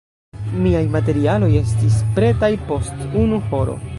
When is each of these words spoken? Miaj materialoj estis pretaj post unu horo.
Miaj 0.61 0.79
materialoj 0.95 1.51
estis 1.59 1.99
pretaj 2.17 2.51
post 2.71 3.07
unu 3.27 3.41
horo. 3.53 3.81